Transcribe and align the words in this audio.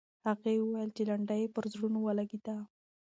هغې 0.27 0.53
وویل 0.59 0.89
چې 0.97 1.01
لنډۍ 1.09 1.39
یې 1.43 1.51
پر 1.55 1.63
زړونو 1.73 1.99
ولګېده. 2.01 2.55